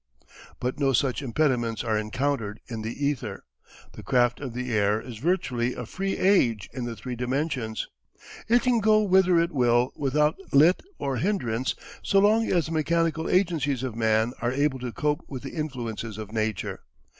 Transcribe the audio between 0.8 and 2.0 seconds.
such impediments are